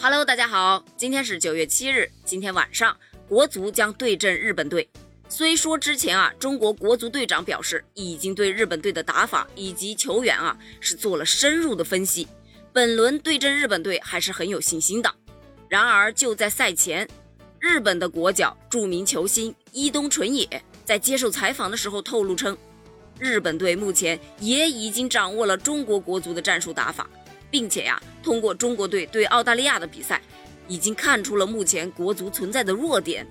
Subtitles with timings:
[0.00, 2.96] Hello，大家好，今天是九月七日，今天晚上
[3.28, 4.88] 国足将对阵日本队。
[5.28, 12.28] 虽说之前啊，中国国足队长表示已经对日本队的打法以及球员啊是做了深入的分析，
[12.72, 15.12] 本轮对阵日本队还是很有信心的。
[15.68, 17.06] 然而就在赛前，
[17.58, 20.48] 日本的国脚著名球星伊东纯也
[20.84, 22.56] 在接受采访的时候透露称，
[23.18, 27.10] 日本队目前也已经掌握了中国国足的战术打法。
[27.50, 30.20] 并且呀，通过中国队对澳大利亚的比赛，
[30.66, 33.26] 已经看出了目前国足存在的弱点。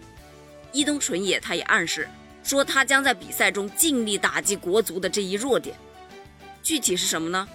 [0.71, 2.07] 伊东纯也他也暗示
[2.43, 5.75] 说，他将在比赛中尽力打击国足的这一弱点。
[6.61, 7.47] 具体是什么呢？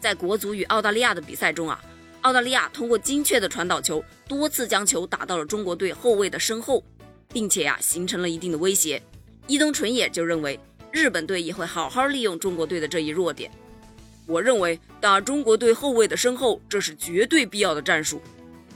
[0.00, 1.80] 在国足与澳大利亚的比赛中啊，
[2.22, 6.82] 澳大利亚通过精确的传导球，多次将球打到了中国队后卫的身后，
[7.28, 9.02] 并且呀，形成了一定的威胁。
[9.46, 10.58] 伊东纯也就认为，
[10.92, 13.50] 日本队也会好好利用中国队的这一弱点。
[14.26, 18.20] 我认为打中国队后卫的身后，这是绝对必要的战术。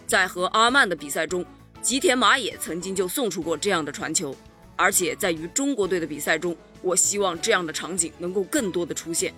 [0.06, 1.44] 在和阿曼的比赛中，
[1.80, 4.34] 吉田麻也曾经就送出过这样的传球，
[4.74, 9.32] 而且在与中国队的比赛中，我希望这样的场景能够更多的出现。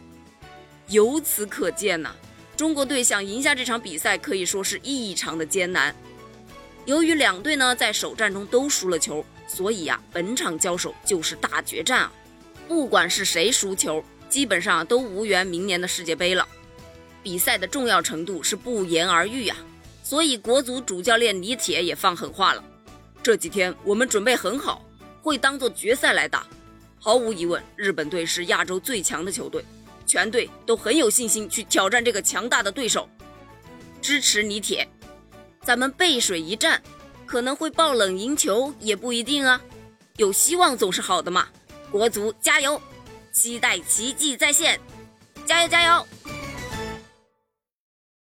[0.88, 2.14] 由此可见呐，
[2.56, 5.94] 中国队想赢下这场比赛可以说是异常的艰难。
[6.86, 12.12] 由于两队呢在首战中都输了球，所以呀，本场交手就是大决战啊！
[12.66, 14.02] 不管是谁输球。
[14.28, 16.46] 基本上都无缘明年的世界杯了，
[17.22, 19.56] 比赛的重要程度是不言而喻啊！
[20.02, 22.64] 所以国足主教练李铁也放狠话了：
[23.22, 24.84] 这几天我们准备很好，
[25.22, 26.46] 会当做决赛来打。
[26.98, 29.64] 毫无疑问，日本队是亚洲最强的球队，
[30.06, 33.08] 全队都很有信心去挑战这个强大的对手。
[34.00, 34.88] 支持李铁，
[35.62, 36.82] 咱们背水一战，
[37.26, 39.60] 可能会爆冷赢球也不一定啊，
[40.16, 41.48] 有希望总是好的嘛！
[41.90, 42.80] 国足加油！
[43.32, 44.80] 期待奇迹再现，
[45.46, 46.06] 加油加油！